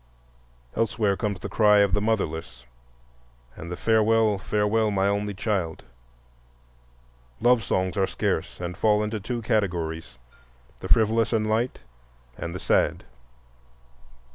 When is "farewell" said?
3.77-4.39, 4.39-4.89